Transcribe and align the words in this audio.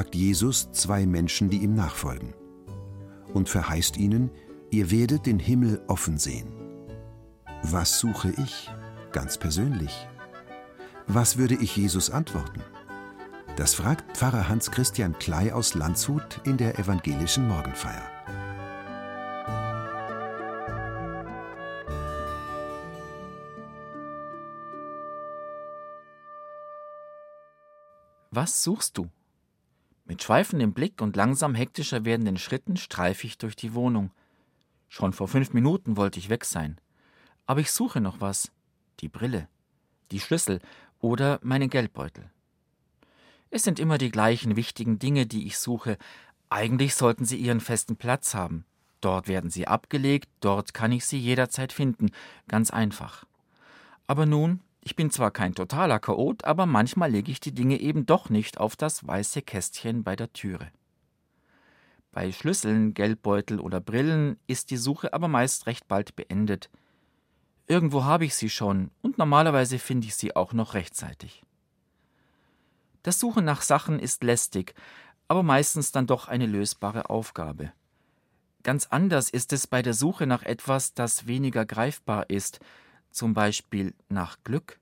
fragt 0.00 0.14
Jesus 0.14 0.72
zwei 0.72 1.04
Menschen, 1.04 1.50
die 1.50 1.58
ihm 1.58 1.74
nachfolgen. 1.74 2.32
Und 3.34 3.50
verheißt 3.50 3.98
ihnen, 3.98 4.30
ihr 4.70 4.90
werdet 4.90 5.26
den 5.26 5.38
Himmel 5.38 5.84
offen 5.88 6.16
sehen. 6.16 6.48
Was 7.64 8.00
suche 8.00 8.32
ich? 8.42 8.70
Ganz 9.12 9.36
persönlich. 9.36 10.08
Was 11.06 11.36
würde 11.36 11.54
ich 11.56 11.76
Jesus 11.76 12.08
antworten? 12.08 12.62
Das 13.56 13.74
fragt 13.74 14.16
Pfarrer 14.16 14.48
Hans 14.48 14.70
Christian 14.70 15.18
Klei 15.18 15.52
aus 15.52 15.74
Landshut 15.74 16.40
in 16.44 16.56
der 16.56 16.78
evangelischen 16.78 17.46
Morgenfeier. 17.46 18.08
Was 28.30 28.62
suchst 28.64 28.96
du? 28.96 29.10
Mit 30.10 30.24
schweifendem 30.24 30.72
Blick 30.72 31.00
und 31.02 31.14
langsam 31.14 31.54
hektischer 31.54 32.04
werdenden 32.04 32.36
Schritten 32.36 32.76
streife 32.76 33.28
ich 33.28 33.38
durch 33.38 33.54
die 33.54 33.74
Wohnung. 33.74 34.10
Schon 34.88 35.12
vor 35.12 35.28
fünf 35.28 35.52
Minuten 35.52 35.96
wollte 35.96 36.18
ich 36.18 36.28
weg 36.28 36.44
sein. 36.44 36.80
Aber 37.46 37.60
ich 37.60 37.70
suche 37.70 38.00
noch 38.00 38.20
was. 38.20 38.50
Die 38.98 39.08
Brille, 39.08 39.46
die 40.10 40.18
Schlüssel 40.18 40.58
oder 40.98 41.38
meinen 41.44 41.70
Geldbeutel. 41.70 42.28
Es 43.50 43.62
sind 43.62 43.78
immer 43.78 43.98
die 43.98 44.10
gleichen 44.10 44.56
wichtigen 44.56 44.98
Dinge, 44.98 45.26
die 45.26 45.46
ich 45.46 45.58
suche. 45.58 45.96
Eigentlich 46.48 46.96
sollten 46.96 47.24
sie 47.24 47.36
ihren 47.36 47.60
festen 47.60 47.94
Platz 47.94 48.34
haben. 48.34 48.64
Dort 49.00 49.28
werden 49.28 49.48
sie 49.48 49.68
abgelegt, 49.68 50.28
dort 50.40 50.74
kann 50.74 50.90
ich 50.90 51.06
sie 51.06 51.20
jederzeit 51.20 51.72
finden. 51.72 52.10
Ganz 52.48 52.72
einfach. 52.72 53.26
Aber 54.08 54.26
nun 54.26 54.58
ich 54.82 54.96
bin 54.96 55.10
zwar 55.10 55.30
kein 55.30 55.54
totaler 55.54 55.98
Chaot, 55.98 56.44
aber 56.44 56.66
manchmal 56.66 57.10
lege 57.10 57.30
ich 57.30 57.40
die 57.40 57.52
Dinge 57.52 57.78
eben 57.78 58.06
doch 58.06 58.30
nicht 58.30 58.58
auf 58.58 58.76
das 58.76 59.06
weiße 59.06 59.42
Kästchen 59.42 60.02
bei 60.02 60.16
der 60.16 60.32
Türe. 60.32 60.70
Bei 62.12 62.32
Schlüsseln, 62.32 62.94
Geldbeutel 62.94 63.60
oder 63.60 63.80
Brillen 63.80 64.38
ist 64.46 64.70
die 64.70 64.76
Suche 64.76 65.12
aber 65.12 65.28
meist 65.28 65.66
recht 65.66 65.86
bald 65.86 66.16
beendet. 66.16 66.70
Irgendwo 67.66 68.04
habe 68.04 68.24
ich 68.24 68.34
sie 68.34 68.50
schon 68.50 68.90
und 69.00 69.18
normalerweise 69.18 69.78
finde 69.78 70.08
ich 70.08 70.16
sie 70.16 70.34
auch 70.34 70.52
noch 70.52 70.74
rechtzeitig. 70.74 71.42
Das 73.02 73.20
Suchen 73.20 73.44
nach 73.44 73.62
Sachen 73.62 74.00
ist 74.00 74.24
lästig, 74.24 74.74
aber 75.28 75.42
meistens 75.42 75.92
dann 75.92 76.06
doch 76.06 76.26
eine 76.26 76.46
lösbare 76.46 77.08
Aufgabe. 77.08 77.72
Ganz 78.62 78.86
anders 78.86 79.30
ist 79.30 79.52
es 79.52 79.66
bei 79.66 79.80
der 79.80 79.94
Suche 79.94 80.26
nach 80.26 80.42
etwas, 80.42 80.94
das 80.94 81.26
weniger 81.26 81.64
greifbar 81.64 82.28
ist, 82.28 82.60
zum 83.10 83.34
Beispiel 83.34 83.94
nach 84.08 84.38
Glück? 84.44 84.80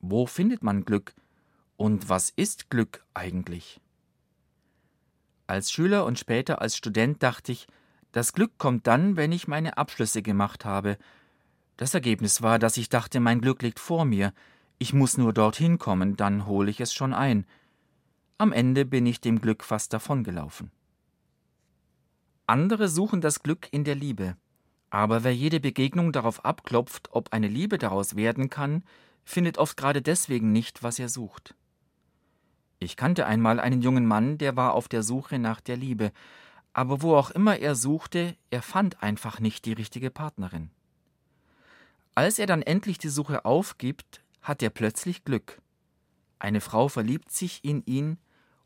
Wo 0.00 0.26
findet 0.26 0.62
man 0.62 0.84
Glück 0.84 1.14
und 1.76 2.08
was 2.08 2.30
ist 2.30 2.70
Glück 2.70 3.04
eigentlich? 3.14 3.80
Als 5.46 5.72
Schüler 5.72 6.04
und 6.04 6.18
später 6.18 6.60
als 6.60 6.76
Student 6.76 7.22
dachte 7.22 7.52
ich, 7.52 7.66
das 8.12 8.32
Glück 8.32 8.58
kommt 8.58 8.86
dann, 8.86 9.16
wenn 9.16 9.32
ich 9.32 9.48
meine 9.48 9.78
Abschlüsse 9.78 10.22
gemacht 10.22 10.64
habe. 10.64 10.96
Das 11.76 11.94
Ergebnis 11.94 12.42
war, 12.42 12.58
dass 12.58 12.76
ich 12.76 12.88
dachte, 12.88 13.20
mein 13.20 13.40
Glück 13.40 13.62
liegt 13.62 13.80
vor 13.80 14.04
mir, 14.04 14.32
ich 14.78 14.92
muss 14.92 15.18
nur 15.18 15.32
dorthin 15.32 15.78
kommen, 15.78 16.16
dann 16.16 16.46
hole 16.46 16.70
ich 16.70 16.80
es 16.80 16.92
schon 16.92 17.12
ein. 17.12 17.46
Am 18.38 18.52
Ende 18.52 18.84
bin 18.86 19.06
ich 19.06 19.20
dem 19.20 19.40
Glück 19.40 19.62
fast 19.62 19.92
davongelaufen. 19.92 20.70
Andere 22.46 22.88
suchen 22.88 23.20
das 23.20 23.42
Glück 23.42 23.68
in 23.70 23.84
der 23.84 23.94
Liebe. 23.94 24.36
Aber 24.90 25.22
wer 25.24 25.34
jede 25.34 25.60
Begegnung 25.60 26.12
darauf 26.12 26.44
abklopft, 26.44 27.08
ob 27.12 27.32
eine 27.32 27.48
Liebe 27.48 27.78
daraus 27.78 28.16
werden 28.16 28.50
kann, 28.50 28.82
findet 29.24 29.58
oft 29.58 29.76
gerade 29.76 30.02
deswegen 30.02 30.52
nicht, 30.52 30.82
was 30.82 30.98
er 30.98 31.08
sucht. 31.08 31.54
Ich 32.80 32.96
kannte 32.96 33.26
einmal 33.26 33.60
einen 33.60 33.82
jungen 33.82 34.06
Mann, 34.06 34.38
der 34.38 34.56
war 34.56 34.74
auf 34.74 34.88
der 34.88 35.02
Suche 35.02 35.38
nach 35.38 35.60
der 35.60 35.76
Liebe, 35.76 36.12
aber 36.72 37.02
wo 37.02 37.14
auch 37.14 37.30
immer 37.30 37.58
er 37.58 37.74
suchte, 37.74 38.36
er 38.50 38.62
fand 38.62 39.02
einfach 39.02 39.38
nicht 39.38 39.64
die 39.64 39.72
richtige 39.72 40.10
Partnerin. 40.10 40.70
Als 42.14 42.38
er 42.38 42.46
dann 42.46 42.62
endlich 42.62 42.98
die 42.98 43.08
Suche 43.08 43.44
aufgibt, 43.44 44.22
hat 44.42 44.62
er 44.62 44.70
plötzlich 44.70 45.24
Glück. 45.24 45.60
Eine 46.38 46.60
Frau 46.60 46.88
verliebt 46.88 47.30
sich 47.30 47.64
in 47.64 47.84
ihn 47.86 48.18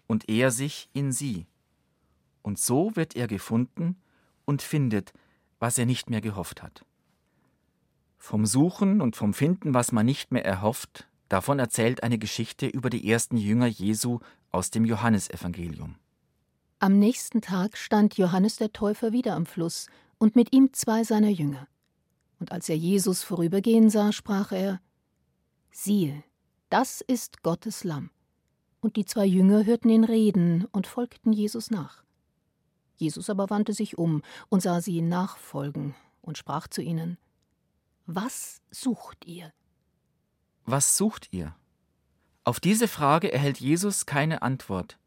und 0.06 0.28
er 0.28 0.50
sich 0.50 0.88
in 0.92 1.12
sie. 1.12 1.46
Und 2.42 2.58
so 2.58 2.94
wird 2.94 3.16
er 3.16 3.26
gefunden 3.26 3.96
und 4.44 4.62
findet, 4.62 5.12
was 5.64 5.78
er 5.78 5.86
nicht 5.86 6.10
mehr 6.10 6.20
gehofft 6.20 6.62
hat. 6.62 6.84
Vom 8.18 8.44
Suchen 8.44 9.00
und 9.00 9.16
vom 9.16 9.32
Finden, 9.32 9.72
was 9.72 9.92
man 9.92 10.04
nicht 10.04 10.30
mehr 10.30 10.44
erhofft, 10.44 11.08
davon 11.30 11.58
erzählt 11.58 12.02
eine 12.02 12.18
Geschichte 12.18 12.66
über 12.66 12.90
die 12.90 13.10
ersten 13.10 13.38
Jünger 13.38 13.66
Jesu 13.66 14.18
aus 14.50 14.70
dem 14.70 14.84
Johannesevangelium. 14.84 15.94
Am 16.80 16.98
nächsten 16.98 17.40
Tag 17.40 17.78
stand 17.78 18.18
Johannes 18.18 18.56
der 18.56 18.74
Täufer 18.74 19.12
wieder 19.12 19.36
am 19.36 19.46
Fluss 19.46 19.86
und 20.18 20.36
mit 20.36 20.52
ihm 20.52 20.74
zwei 20.74 21.02
seiner 21.02 21.30
Jünger. 21.30 21.66
Und 22.38 22.52
als 22.52 22.68
er 22.68 22.76
Jesus 22.76 23.22
vorübergehen 23.22 23.88
sah, 23.88 24.12
sprach 24.12 24.52
er: 24.52 24.82
Siehe, 25.70 26.24
das 26.68 27.00
ist 27.00 27.42
Gottes 27.42 27.84
Lamm. 27.84 28.10
Und 28.82 28.96
die 28.96 29.06
zwei 29.06 29.24
Jünger 29.24 29.64
hörten 29.64 29.88
ihn 29.88 30.04
reden 30.04 30.66
und 30.72 30.86
folgten 30.86 31.32
Jesus 31.32 31.70
nach. 31.70 32.03
Jesus 32.96 33.30
aber 33.30 33.50
wandte 33.50 33.72
sich 33.72 33.98
um 33.98 34.22
und 34.48 34.62
sah 34.62 34.80
sie 34.80 35.02
nachfolgen 35.02 35.94
und 36.22 36.38
sprach 36.38 36.68
zu 36.68 36.82
ihnen 36.82 37.18
Was 38.06 38.62
sucht 38.70 39.24
ihr? 39.26 39.52
Was 40.64 40.96
sucht 40.96 41.28
ihr? 41.32 41.54
Auf 42.44 42.60
diese 42.60 42.88
Frage 42.88 43.32
erhält 43.32 43.58
Jesus 43.58 44.06
keine 44.06 44.42
Antwort. 44.42 44.98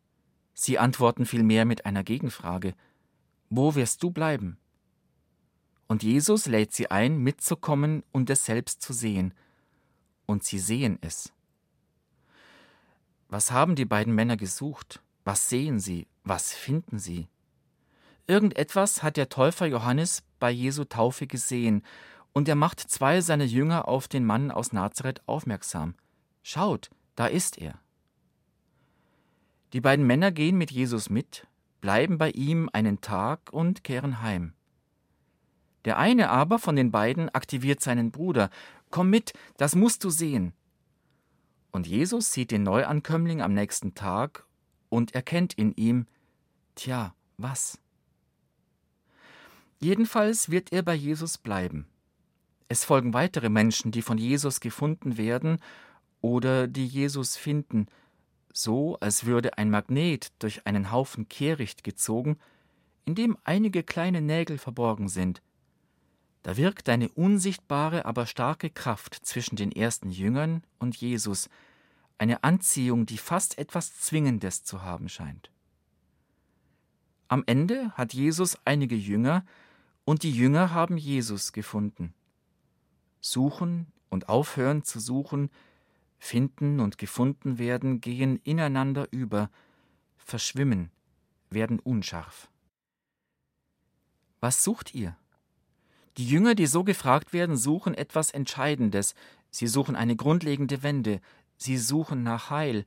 Sie 0.54 0.80
antworten 0.80 1.26
vielmehr 1.26 1.66
mit 1.66 1.86
einer 1.86 2.04
Gegenfrage 2.04 2.74
Wo 3.50 3.76
wirst 3.76 4.04
du 4.04 4.12
bleiben? 4.12 4.58
Und 5.88 6.04
Jesus 6.04 6.48
lädt 6.48 6.74
sie 6.74 6.92
ein, 6.92 7.18
mitzukommen 7.20 8.04
und 8.12 8.30
es 8.30 8.46
selbst 8.46 8.82
zu 8.82 8.92
sehen. 8.92 9.34
Und 10.26 10.44
sie 10.44 10.60
sehen 10.60 10.98
es. 11.02 11.32
Was 13.30 13.52
haben 13.52 13.76
die 13.76 13.86
beiden 13.86 14.14
Männer 14.14 14.36
gesucht? 14.36 15.02
Was 15.24 15.48
sehen 15.50 15.80
sie? 15.80 16.08
Was 16.24 16.54
finden 16.54 17.00
sie? 17.00 17.28
Irgendetwas 18.28 19.04
hat 19.04 19.16
der 19.16 19.30
Täufer 19.30 19.66
Johannes 19.66 20.22
bei 20.40 20.52
Jesu 20.52 20.84
Taufe 20.84 21.28
gesehen, 21.28 21.82
und 22.34 22.48
er 22.48 22.56
macht 22.56 22.80
zwei 22.80 23.22
seiner 23.22 23.46
Jünger 23.46 23.88
auf 23.88 24.08
den 24.08 24.24
Mann 24.24 24.52
aus 24.52 24.72
Nazareth 24.72 25.22
aufmerksam. 25.26 25.96
Schaut, 26.44 26.92
da 27.16 27.26
ist 27.26 27.58
er. 27.58 27.80
Die 29.74 29.82
beiden 29.82 30.06
Männer 30.06 30.32
gehen 30.32 30.58
mit 30.58 30.70
Jesus 30.70 31.10
mit, 31.10 31.48
bleiben 31.82 32.18
bei 32.18 32.30
ihm 32.32 32.70
einen 32.74 33.02
Tag 33.02 33.52
und 33.52 33.84
kehren 33.84 34.22
heim. 34.22 34.54
Der 35.86 35.98
eine 35.98 36.30
aber 36.30 36.60
von 36.60 36.76
den 36.76 36.92
beiden 36.92 37.30
aktiviert 37.30 37.82
seinen 37.82 38.12
Bruder. 38.12 38.50
Komm 38.92 39.10
mit, 39.10 39.34
das 39.58 39.74
musst 39.74 40.04
du 40.04 40.10
sehen. 40.10 40.54
Und 41.72 41.88
Jesus 41.88 42.32
sieht 42.34 42.52
den 42.52 42.64
Neuankömmling 42.64 43.42
am 43.42 43.54
nächsten 43.54 43.96
Tag 43.96 44.46
und 44.90 45.16
erkennt 45.16 45.54
in 45.54 45.74
ihm, 45.74 46.06
tja, 46.76 47.16
was? 47.38 47.80
Jedenfalls 49.80 50.50
wird 50.50 50.72
er 50.72 50.82
bei 50.82 50.96
Jesus 50.96 51.38
bleiben. 51.38 51.88
Es 52.68 52.84
folgen 52.84 53.14
weitere 53.14 53.50
Menschen, 53.50 53.92
die 53.92 54.02
von 54.02 54.18
Jesus 54.18 54.60
gefunden 54.60 55.18
werden 55.18 55.60
oder 56.22 56.68
die 56.68 56.86
Jesus 56.86 57.38
finden, 57.38 57.88
so 58.52 58.98
als 59.00 59.26
würde 59.26 59.58
ein 59.58 59.70
Magnet 59.70 60.34
durch 60.40 60.66
einen 60.66 60.92
Haufen 60.92 61.30
Kehricht 61.30 61.84
gezogen, 61.84 62.38
in 63.06 63.16
dem 63.16 63.38
einige 63.44 63.84
kleine 63.84 64.22
Nägel 64.22 64.58
verborgen 64.58 65.08
sind. 65.08 65.42
Da 66.44 66.58
wirkt 66.58 66.90
eine 66.90 67.10
unsichtbare, 67.10 68.06
aber 68.06 68.26
starke 68.26 68.70
Kraft 68.70 69.16
zwischen 69.24 69.56
den 69.56 69.72
ersten 69.72 70.10
Jüngern 70.10 70.64
und 70.80 70.96
Jesus, 70.96 71.50
eine 72.18 72.44
Anziehung, 72.44 73.06
die 73.06 73.18
fast 73.18 73.58
etwas 73.58 74.00
Zwingendes 74.00 74.64
zu 74.64 74.82
haben 74.82 75.08
scheint. 75.08 75.52
Am 77.28 77.44
Ende 77.46 77.92
hat 77.92 78.14
Jesus 78.14 78.58
einige 78.66 78.96
Jünger, 78.96 79.46
und 80.08 80.24
die 80.24 80.32
Jünger 80.32 80.72
haben 80.72 80.96
Jesus 80.96 81.52
gefunden. 81.52 82.14
Suchen 83.20 83.88
und 84.10 84.30
aufhören 84.30 84.86
zu 84.86 85.02
suchen, 85.02 85.50
Finden 86.18 86.80
und 86.80 86.98
gefunden 86.98 87.58
werden 87.58 88.00
gehen 88.00 88.40
ineinander 88.46 89.10
über, 89.12 89.50
verschwimmen, 90.16 90.92
werden 91.50 91.80
unscharf. 91.82 92.50
Was 94.40 94.64
sucht 94.64 94.96
ihr? 94.96 95.18
Die 96.16 96.26
Jünger, 96.26 96.56
die 96.56 96.68
so 96.68 96.86
gefragt 96.86 97.34
werden, 97.34 97.58
suchen 97.58 97.94
etwas 97.94 98.32
Entscheidendes, 98.32 99.14
sie 99.52 99.68
suchen 99.68 99.98
eine 99.98 100.16
grundlegende 100.16 100.84
Wende, 100.84 101.20
sie 101.58 101.78
suchen 101.78 102.24
nach 102.24 102.50
Heil, 102.50 102.86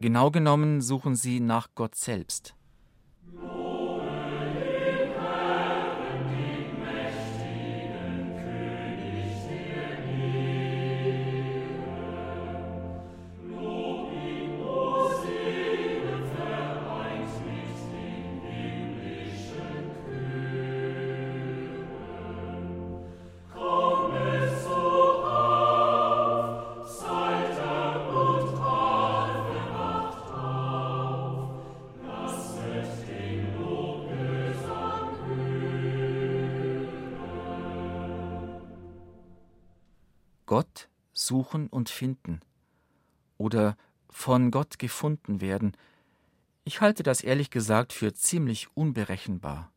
genau 0.00 0.32
genommen 0.32 0.82
suchen 0.82 1.14
sie 1.14 1.38
nach 1.38 1.68
Gott 1.76 1.94
selbst. 1.94 2.56
Gott 40.48 40.88
suchen 41.12 41.68
und 41.68 41.90
finden 41.90 42.40
oder 43.36 43.76
von 44.08 44.50
Gott 44.50 44.78
gefunden 44.78 45.42
werden, 45.42 45.76
ich 46.64 46.80
halte 46.80 47.02
das 47.02 47.20
ehrlich 47.20 47.50
gesagt 47.50 47.92
für 47.92 48.14
ziemlich 48.14 48.74
unberechenbar. 48.74 49.70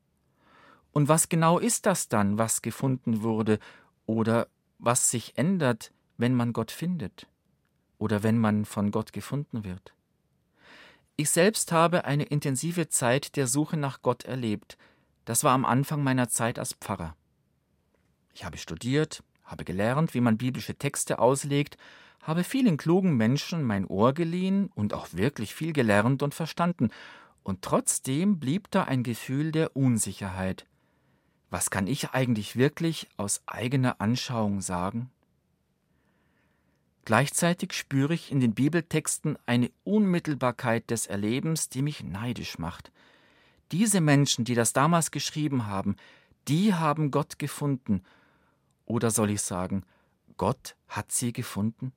Und 0.93 1.09
was 1.09 1.27
genau 1.27 1.59
ist 1.59 1.85
das 1.85 2.07
dann, 2.07 2.37
was 2.37 2.61
gefunden 2.61 3.21
wurde 3.21 3.59
oder 4.05 4.47
was 4.79 5.11
sich 5.11 5.37
ändert, 5.37 5.91
wenn 6.17 6.33
man 6.33 6.53
Gott 6.53 6.71
findet 6.71 7.27
oder 7.97 8.23
wenn 8.23 8.37
man 8.37 8.63
von 8.63 8.91
Gott 8.91 9.11
gefunden 9.11 9.65
wird? 9.65 9.93
Ich 11.17 11.31
selbst 11.31 11.73
habe 11.73 12.05
eine 12.05 12.23
intensive 12.23 12.87
Zeit 12.87 13.35
der 13.35 13.47
Suche 13.47 13.75
nach 13.75 14.01
Gott 14.01 14.23
erlebt. 14.23 14.77
Das 15.25 15.43
war 15.43 15.51
am 15.51 15.65
Anfang 15.65 16.01
meiner 16.01 16.29
Zeit 16.29 16.57
als 16.57 16.73
Pfarrer. 16.73 17.17
Ich 18.33 18.45
habe 18.45 18.57
studiert, 18.57 19.21
habe 19.51 19.65
gelernt, 19.65 20.13
wie 20.13 20.21
man 20.21 20.37
biblische 20.37 20.75
Texte 20.75 21.19
auslegt, 21.19 21.77
habe 22.21 22.43
vielen 22.43 22.77
klugen 22.77 23.17
Menschen 23.17 23.63
mein 23.63 23.85
Ohr 23.85 24.13
geliehen 24.13 24.69
und 24.73 24.93
auch 24.93 25.09
wirklich 25.11 25.53
viel 25.53 25.73
gelernt 25.73 26.23
und 26.23 26.33
verstanden, 26.33 26.89
und 27.43 27.63
trotzdem 27.63 28.39
blieb 28.39 28.69
da 28.69 28.83
ein 28.83 29.01
Gefühl 29.01 29.51
der 29.51 29.75
Unsicherheit. 29.75 30.67
Was 31.49 31.71
kann 31.71 31.87
ich 31.87 32.11
eigentlich 32.11 32.55
wirklich 32.55 33.09
aus 33.17 33.41
eigener 33.47 33.99
Anschauung 33.99 34.61
sagen? 34.61 35.09
Gleichzeitig 37.03 37.73
spüre 37.73 38.13
ich 38.13 38.31
in 38.31 38.39
den 38.39 38.53
Bibeltexten 38.53 39.37
eine 39.47 39.71
Unmittelbarkeit 39.83 40.91
des 40.91 41.07
Erlebens, 41.07 41.67
die 41.67 41.81
mich 41.81 42.03
neidisch 42.03 42.59
macht. 42.59 42.91
Diese 43.71 44.01
Menschen, 44.01 44.45
die 44.45 44.53
das 44.53 44.71
damals 44.71 45.09
geschrieben 45.09 45.65
haben, 45.65 45.95
die 46.47 46.75
haben 46.75 47.09
Gott 47.09 47.39
gefunden 47.39 48.03
oder 48.91 49.09
soll 49.09 49.31
ich 49.31 49.41
sagen, 49.41 49.83
Gott 50.37 50.75
hat 50.87 51.11
sie 51.11 51.33
gefunden? 51.33 51.93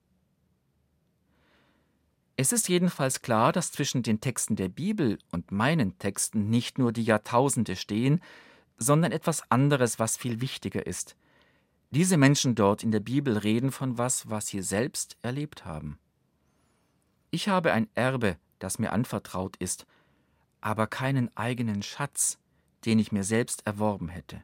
Es 2.37 2.53
ist 2.53 2.69
jedenfalls 2.69 3.21
klar, 3.23 3.53
dass 3.53 3.73
zwischen 3.73 4.03
den 4.03 4.21
Texten 4.21 4.57
der 4.57 4.69
Bibel 4.69 5.19
und 5.31 5.53
meinen 5.53 5.99
Texten 5.99 6.51
nicht 6.51 6.79
nur 6.79 6.93
die 6.93 7.05
Jahrtausende 7.05 7.77
stehen, 7.77 8.21
sondern 8.77 9.13
etwas 9.13 9.51
anderes, 9.51 9.99
was 9.99 10.17
viel 10.17 10.41
wichtiger 10.41 10.87
ist. 10.87 11.17
Diese 11.91 12.17
Menschen 12.17 12.55
dort 12.55 12.83
in 12.83 12.91
der 12.91 13.01
Bibel 13.01 13.39
reden 13.39 13.71
von 13.71 13.99
was, 13.99 14.29
was 14.29 14.49
sie 14.49 14.63
selbst 14.63 15.17
erlebt 15.23 15.65
haben. 15.65 15.99
Ich 17.31 17.49
habe 17.49 17.73
ein 17.73 17.89
Erbe, 17.95 18.37
das 18.59 18.79
mir 18.79 18.93
anvertraut 18.93 19.57
ist, 19.57 19.87
aber 20.61 20.87
keinen 20.87 21.37
eigenen 21.37 21.83
Schatz, 21.83 22.39
den 22.85 22.99
ich 22.99 23.13
mir 23.13 23.25
selbst 23.25 23.67
erworben 23.67 24.09
hätte. 24.09 24.43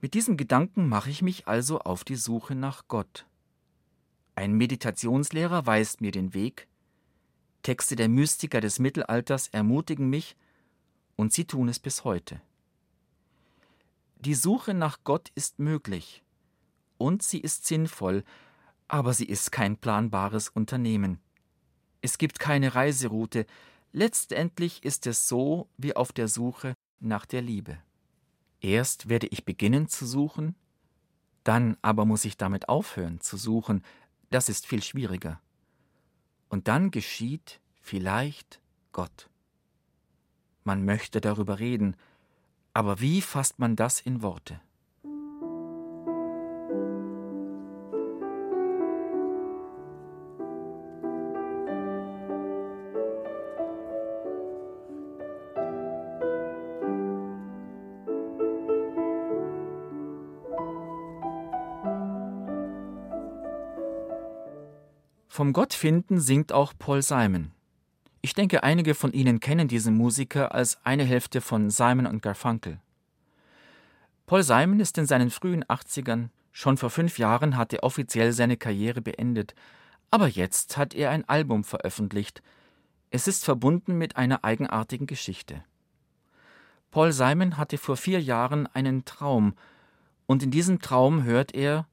Mit 0.00 0.14
diesem 0.14 0.36
Gedanken 0.36 0.88
mache 0.88 1.10
ich 1.10 1.20
mich 1.20 1.46
also 1.46 1.80
auf 1.80 2.04
die 2.04 2.16
Suche 2.16 2.54
nach 2.54 2.88
Gott. 2.88 3.26
Ein 4.34 4.54
Meditationslehrer 4.54 5.66
weist 5.66 6.00
mir 6.00 6.10
den 6.10 6.32
Weg, 6.32 6.66
Texte 7.62 7.96
der 7.96 8.08
Mystiker 8.08 8.62
des 8.62 8.78
Mittelalters 8.78 9.48
ermutigen 9.48 10.08
mich, 10.08 10.36
und 11.16 11.32
sie 11.34 11.44
tun 11.44 11.68
es 11.68 11.78
bis 11.78 12.04
heute. 12.04 12.40
Die 14.20 14.34
Suche 14.34 14.72
nach 14.72 15.00
Gott 15.04 15.30
ist 15.34 15.58
möglich, 15.58 16.22
und 16.96 17.22
sie 17.22 17.38
ist 17.38 17.66
sinnvoll, 17.66 18.24
aber 18.88 19.12
sie 19.12 19.26
ist 19.26 19.52
kein 19.52 19.76
planbares 19.76 20.48
Unternehmen. 20.48 21.20
Es 22.00 22.16
gibt 22.16 22.38
keine 22.38 22.74
Reiseroute, 22.74 23.44
letztendlich 23.92 24.82
ist 24.82 25.06
es 25.06 25.28
so 25.28 25.68
wie 25.76 25.94
auf 25.94 26.12
der 26.12 26.28
Suche 26.28 26.74
nach 27.00 27.26
der 27.26 27.42
Liebe. 27.42 27.78
Erst 28.60 29.08
werde 29.08 29.26
ich 29.28 29.44
beginnen 29.44 29.88
zu 29.88 30.06
suchen, 30.06 30.54
dann 31.44 31.76
aber 31.82 32.04
muss 32.04 32.24
ich 32.24 32.36
damit 32.36 32.68
aufhören 32.68 33.20
zu 33.20 33.36
suchen, 33.36 33.82
das 34.30 34.48
ist 34.48 34.66
viel 34.66 34.82
schwieriger. 34.82 35.40
Und 36.48 36.68
dann 36.68 36.90
geschieht 36.90 37.60
vielleicht 37.80 38.60
Gott. 38.92 39.30
Man 40.64 40.84
möchte 40.84 41.20
darüber 41.20 41.58
reden, 41.58 41.96
aber 42.74 43.00
wie 43.00 43.22
fasst 43.22 43.58
man 43.58 43.76
das 43.76 44.00
in 44.00 44.22
Worte? 44.22 44.60
Vom 65.40 65.54
Gottfinden 65.54 66.20
singt 66.20 66.52
auch 66.52 66.74
Paul 66.78 67.00
Simon. 67.00 67.52
Ich 68.20 68.34
denke, 68.34 68.62
einige 68.62 68.94
von 68.94 69.14
Ihnen 69.14 69.40
kennen 69.40 69.68
diesen 69.68 69.96
Musiker 69.96 70.54
als 70.54 70.78
eine 70.84 71.02
Hälfte 71.02 71.40
von 71.40 71.70
Simon 71.70 72.04
und 72.04 72.20
Garfunkel. 72.20 72.78
Paul 74.26 74.42
Simon 74.42 74.80
ist 74.80 74.98
in 74.98 75.06
seinen 75.06 75.30
frühen 75.30 75.64
80ern, 75.64 76.28
schon 76.52 76.76
vor 76.76 76.90
fünf 76.90 77.16
Jahren 77.16 77.56
hat 77.56 77.72
er 77.72 77.84
offiziell 77.84 78.34
seine 78.34 78.58
Karriere 78.58 79.00
beendet, 79.00 79.54
aber 80.10 80.28
jetzt 80.28 80.76
hat 80.76 80.92
er 80.92 81.08
ein 81.08 81.26
Album 81.26 81.64
veröffentlicht. 81.64 82.42
Es 83.10 83.26
ist 83.26 83.42
verbunden 83.42 83.96
mit 83.96 84.18
einer 84.18 84.44
eigenartigen 84.44 85.06
Geschichte. 85.06 85.64
Paul 86.90 87.12
Simon 87.12 87.56
hatte 87.56 87.78
vor 87.78 87.96
vier 87.96 88.20
Jahren 88.20 88.66
einen 88.66 89.06
Traum, 89.06 89.54
und 90.26 90.42
in 90.42 90.50
diesem 90.50 90.82
Traum 90.82 91.24
hört 91.24 91.54
er, 91.54 91.86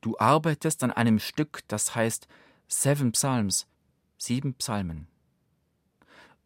du 0.00 0.16
arbeitest 0.18 0.82
an 0.82 0.90
einem 0.90 1.18
Stück, 1.18 1.60
das 1.68 1.94
heißt 1.94 2.28
Seven 2.70 3.12
Psalms, 3.12 3.66
sieben 4.18 4.52
Psalmen. 4.52 5.06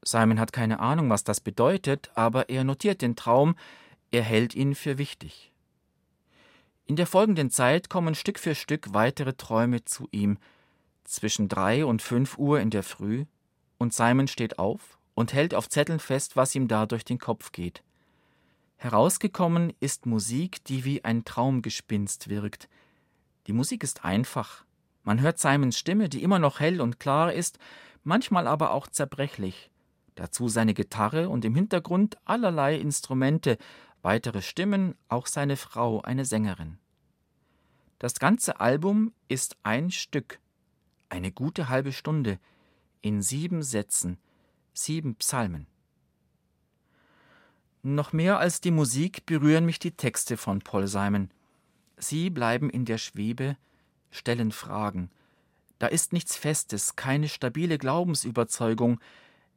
Simon 0.04 0.38
hat 0.38 0.52
keine 0.52 0.78
Ahnung, 0.78 1.10
was 1.10 1.24
das 1.24 1.40
bedeutet, 1.40 2.12
aber 2.14 2.48
er 2.48 2.62
notiert 2.62 3.02
den 3.02 3.16
Traum, 3.16 3.56
er 4.12 4.22
hält 4.22 4.54
ihn 4.54 4.76
für 4.76 4.98
wichtig. 4.98 5.52
In 6.86 6.94
der 6.94 7.08
folgenden 7.08 7.50
Zeit 7.50 7.90
kommen 7.90 8.14
Stück 8.14 8.38
für 8.38 8.54
Stück 8.54 8.94
weitere 8.94 9.32
Träume 9.32 9.84
zu 9.84 10.06
ihm, 10.12 10.38
zwischen 11.02 11.48
drei 11.48 11.84
und 11.84 12.02
fünf 12.02 12.38
Uhr 12.38 12.60
in 12.60 12.70
der 12.70 12.84
Früh, 12.84 13.24
und 13.78 13.92
Simon 13.92 14.28
steht 14.28 14.60
auf 14.60 14.98
und 15.14 15.32
hält 15.32 15.54
auf 15.56 15.68
Zetteln 15.68 15.98
fest, 15.98 16.36
was 16.36 16.54
ihm 16.54 16.68
da 16.68 16.86
durch 16.86 17.04
den 17.04 17.18
Kopf 17.18 17.50
geht. 17.50 17.82
Herausgekommen 18.76 19.72
ist 19.80 20.06
Musik, 20.06 20.62
die 20.66 20.84
wie 20.84 21.02
ein 21.02 21.24
Traumgespinst 21.24 22.28
wirkt. 22.28 22.68
Die 23.48 23.52
Musik 23.52 23.82
ist 23.82 24.04
einfach, 24.04 24.64
man 25.02 25.20
hört 25.20 25.38
Simons 25.38 25.78
Stimme, 25.78 26.08
die 26.08 26.22
immer 26.22 26.38
noch 26.38 26.60
hell 26.60 26.80
und 26.80 27.00
klar 27.00 27.32
ist, 27.32 27.58
manchmal 28.04 28.46
aber 28.46 28.72
auch 28.72 28.86
zerbrechlich. 28.86 29.70
Dazu 30.14 30.48
seine 30.48 30.74
Gitarre 30.74 31.28
und 31.28 31.44
im 31.44 31.54
Hintergrund 31.54 32.18
allerlei 32.24 32.76
Instrumente, 32.76 33.58
weitere 34.02 34.42
Stimmen, 34.42 34.94
auch 35.08 35.26
seine 35.26 35.56
Frau, 35.56 36.02
eine 36.02 36.24
Sängerin. 36.24 36.78
Das 37.98 38.14
ganze 38.14 38.60
Album 38.60 39.12
ist 39.28 39.56
ein 39.62 39.90
Stück, 39.90 40.40
eine 41.08 41.30
gute 41.30 41.68
halbe 41.68 41.92
Stunde, 41.92 42.38
in 43.00 43.22
sieben 43.22 43.62
Sätzen, 43.62 44.18
sieben 44.74 45.14
Psalmen. 45.16 45.66
Noch 47.82 48.12
mehr 48.12 48.38
als 48.38 48.60
die 48.60 48.70
Musik 48.70 49.26
berühren 49.26 49.66
mich 49.66 49.78
die 49.78 49.96
Texte 49.96 50.36
von 50.36 50.60
Paul 50.60 50.86
Simon. 50.86 51.30
Sie 51.96 52.30
bleiben 52.30 52.70
in 52.70 52.84
der 52.84 52.98
Schwebe, 52.98 53.56
stellen 54.12 54.52
Fragen, 54.52 55.10
Da 55.80 55.88
ist 55.88 56.12
nichts 56.12 56.36
Festes, 56.36 56.94
keine 56.94 57.26
stabile 57.28 57.76
Glaubensüberzeugung. 57.76 59.00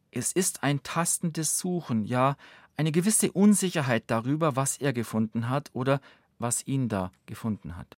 Es 0.09 0.31
ist 0.31 0.63
ein 0.63 0.81
tastendes 0.81 1.59
Suchen, 1.59 2.03
ja, 2.03 2.35
eine 2.77 2.91
gewisse 2.91 3.31
Unsicherheit 3.31 4.05
darüber, 4.07 4.55
was 4.55 4.77
er 4.77 4.91
gefunden 4.91 5.49
hat 5.49 5.69
oder 5.73 6.01
was 6.39 6.65
ihn 6.65 6.89
da 6.89 7.11
gefunden 7.27 7.77
hat. 7.77 7.95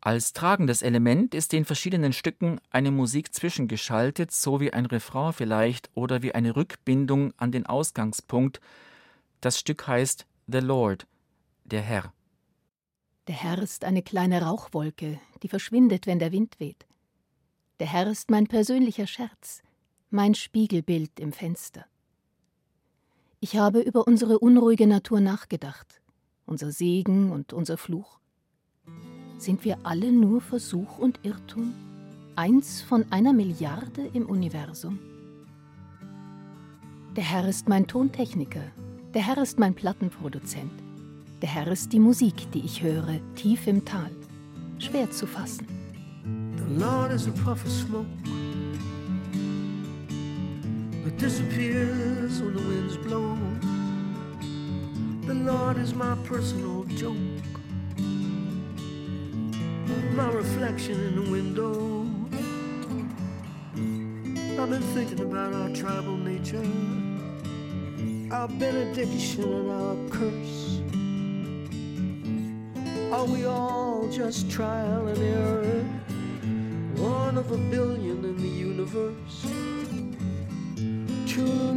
Als 0.00 0.32
tragendes 0.32 0.82
Element 0.82 1.34
ist 1.34 1.52
den 1.52 1.64
verschiedenen 1.64 2.12
Stücken 2.12 2.60
eine 2.70 2.90
Musik 2.90 3.32
zwischengeschaltet, 3.34 4.32
so 4.32 4.58
wie 4.58 4.72
ein 4.72 4.86
Refrain 4.86 5.32
vielleicht 5.32 5.90
oder 5.94 6.22
wie 6.22 6.34
eine 6.34 6.56
Rückbindung 6.56 7.34
an 7.36 7.52
den 7.52 7.66
Ausgangspunkt. 7.66 8.60
Das 9.40 9.60
Stück 9.60 9.86
heißt 9.86 10.26
The 10.48 10.58
Lord, 10.58 11.06
der 11.64 11.82
Herr. 11.82 12.12
Der 13.28 13.36
Herr 13.36 13.58
ist 13.62 13.84
eine 13.84 14.02
kleine 14.02 14.42
Rauchwolke, 14.42 15.20
die 15.42 15.48
verschwindet, 15.48 16.08
wenn 16.08 16.18
der 16.18 16.32
Wind 16.32 16.58
weht. 16.58 16.86
Der 17.78 17.86
Herr 17.86 18.10
ist 18.10 18.30
mein 18.30 18.48
persönlicher 18.48 19.06
Scherz, 19.06 19.62
mein 20.10 20.34
Spiegelbild 20.34 21.20
im 21.20 21.32
Fenster. 21.32 21.86
Ich 23.38 23.56
habe 23.56 23.80
über 23.80 24.08
unsere 24.08 24.40
unruhige 24.40 24.88
Natur 24.88 25.20
nachgedacht, 25.20 26.00
unser 26.46 26.72
Segen 26.72 27.30
und 27.30 27.52
unser 27.52 27.76
Fluch. 27.76 28.18
Sind 29.38 29.64
wir 29.64 29.78
alle 29.84 30.10
nur 30.10 30.40
Versuch 30.40 30.98
und 30.98 31.20
Irrtum? 31.24 31.74
Eins 32.34 32.82
von 32.82 33.10
einer 33.12 33.32
Milliarde 33.32 34.04
im 34.14 34.26
Universum? 34.26 34.98
Der 37.14 37.24
Herr 37.24 37.46
ist 37.46 37.68
mein 37.68 37.86
Tontechniker, 37.86 38.64
der 39.14 39.26
Herr 39.26 39.38
ist 39.38 39.58
mein 39.58 39.74
Plattenproduzent, 39.74 40.72
der 41.42 41.48
Herr 41.48 41.66
ist 41.66 41.92
die 41.92 41.98
Musik, 41.98 42.50
die 42.52 42.64
ich 42.64 42.82
höre, 42.82 43.20
tief 43.34 43.66
im 43.66 43.84
Tal, 43.84 44.10
schwer 44.78 45.10
zu 45.10 45.26
fassen. 45.26 45.66
The 46.56 46.84
Lord 46.84 47.12
is 47.12 47.26
a 47.26 47.32
puff 47.44 47.64
of 47.64 47.70
smoke 47.70 48.06
that 51.04 51.18
disappears 51.18 52.40
when 52.40 52.54
the 52.54 52.62
winds 52.62 52.96
blow. 52.96 53.36
The 55.26 55.34
Lord 55.34 55.78
is 55.78 55.94
my 55.94 56.16
personal 56.24 56.84
joke. 56.96 57.16
my 60.14 60.28
reflection 60.28 60.94
in 61.06 61.24
the 61.24 61.30
window. 61.30 62.06
I've 64.60 64.70
been 64.70 64.82
thinking 64.94 65.20
about 65.20 65.54
our 65.54 65.70
tribal 65.70 66.16
nature, 66.16 66.62
our 68.30 68.46
benediction 68.46 69.42
and 69.42 69.70
our 69.70 69.96
curse. 70.10 70.61
Are 73.22 73.26
we 73.26 73.44
all 73.44 74.08
just 74.10 74.50
trial 74.50 75.06
and 75.06 75.18
error? 75.18 75.84
One 76.96 77.38
of 77.38 77.52
a 77.52 77.56
billion 77.56 78.24
in 78.24 78.36
the 78.36 78.48
universe. 78.48 79.46
True 81.28 81.72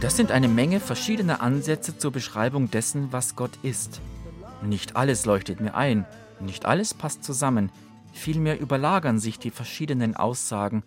Das 0.00 0.16
sind 0.16 0.30
eine 0.30 0.46
Menge 0.46 0.78
verschiedener 0.78 1.40
Ansätze 1.40 1.98
zur 1.98 2.12
Beschreibung 2.12 2.70
dessen, 2.70 3.12
was 3.12 3.34
Gott 3.34 3.58
ist. 3.62 4.00
Nicht 4.62 4.94
alles 4.94 5.26
leuchtet 5.26 5.60
mir 5.60 5.74
ein, 5.74 6.06
nicht 6.38 6.66
alles 6.66 6.94
passt 6.94 7.24
zusammen, 7.24 7.72
vielmehr 8.12 8.60
überlagern 8.60 9.18
sich 9.18 9.40
die 9.40 9.50
verschiedenen 9.50 10.14
Aussagen. 10.14 10.84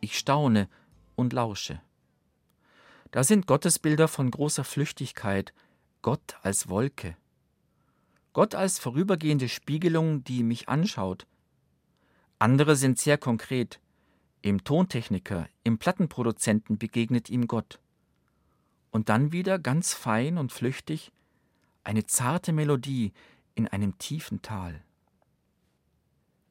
Ich 0.00 0.18
staune 0.18 0.68
und 1.14 1.32
lausche. 1.32 1.80
Da 3.12 3.22
sind 3.22 3.46
Gottesbilder 3.46 4.08
von 4.08 4.30
großer 4.30 4.64
Flüchtigkeit, 4.64 5.52
Gott 6.02 6.36
als 6.42 6.68
Wolke. 6.68 7.16
Gott 8.32 8.54
als 8.54 8.78
vorübergehende 8.78 9.48
Spiegelung, 9.48 10.24
die 10.24 10.42
mich 10.42 10.68
anschaut. 10.68 11.26
Andere 12.38 12.76
sind 12.76 12.98
sehr 12.98 13.18
konkret. 13.18 13.80
Im 14.40 14.64
Tontechniker, 14.64 15.48
im 15.62 15.78
Plattenproduzenten 15.78 16.76
begegnet 16.76 17.30
ihm 17.30 17.46
Gott 17.46 17.78
und 18.90 19.08
dann 19.08 19.32
wieder 19.32 19.58
ganz 19.58 19.94
fein 19.94 20.38
und 20.38 20.52
flüchtig 20.52 21.12
eine 21.84 22.06
zarte 22.06 22.52
Melodie 22.52 23.12
in 23.54 23.66
einem 23.66 23.98
tiefen 23.98 24.42
Tal. 24.42 24.82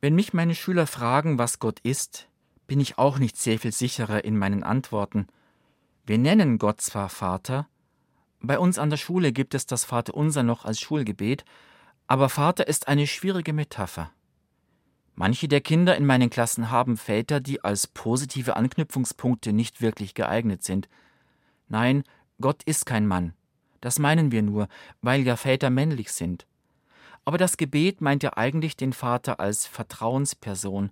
Wenn 0.01 0.15
mich 0.15 0.33
meine 0.33 0.55
Schüler 0.55 0.87
fragen, 0.87 1.37
was 1.37 1.59
Gott 1.59 1.79
ist, 1.81 2.27
bin 2.67 2.79
ich 2.79 2.97
auch 2.97 3.19
nicht 3.19 3.37
sehr 3.37 3.59
viel 3.59 3.71
sicherer 3.71 4.25
in 4.25 4.37
meinen 4.37 4.63
Antworten. 4.63 5.27
Wir 6.05 6.17
nennen 6.17 6.57
Gott 6.57 6.81
zwar 6.81 7.09
Vater, 7.09 7.69
bei 8.41 8.57
uns 8.57 8.79
an 8.79 8.89
der 8.89 8.97
Schule 8.97 9.31
gibt 9.31 9.53
es 9.53 9.67
das 9.67 9.85
Vaterunser 9.85 10.41
noch 10.41 10.65
als 10.65 10.79
Schulgebet, 10.79 11.45
aber 12.07 12.27
Vater 12.27 12.67
ist 12.67 12.87
eine 12.87 13.05
schwierige 13.05 13.53
Metapher. 13.53 14.11
Manche 15.13 15.47
der 15.47 15.61
Kinder 15.61 15.95
in 15.95 16.05
meinen 16.05 16.31
Klassen 16.31 16.71
haben 16.71 16.97
Väter, 16.97 17.39
die 17.39 17.63
als 17.63 17.85
positive 17.85 18.55
Anknüpfungspunkte 18.55 19.53
nicht 19.53 19.81
wirklich 19.81 20.15
geeignet 20.15 20.63
sind. 20.63 20.89
Nein, 21.67 22.03
Gott 22.39 22.63
ist 22.63 22.85
kein 22.85 23.05
Mann. 23.05 23.33
Das 23.81 23.99
meinen 23.99 24.31
wir 24.31 24.41
nur, 24.41 24.67
weil 25.01 25.21
ja 25.21 25.35
Väter 25.35 25.69
männlich 25.69 26.11
sind. 26.11 26.47
Aber 27.23 27.37
das 27.37 27.57
Gebet 27.57 28.01
meint 28.01 28.23
ja 28.23 28.35
eigentlich 28.35 28.75
den 28.75 28.93
Vater 28.93 29.39
als 29.39 29.67
Vertrauensperson, 29.67 30.89